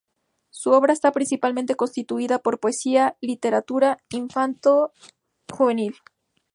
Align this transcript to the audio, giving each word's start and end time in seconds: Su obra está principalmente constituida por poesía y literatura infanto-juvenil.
Su 0.49 0.71
obra 0.71 0.93
está 0.93 1.11
principalmente 1.11 1.75
constituida 1.75 2.39
por 2.39 2.59
poesía 2.59 3.17
y 3.21 3.27
literatura 3.27 3.99
infanto-juvenil. 4.09 5.93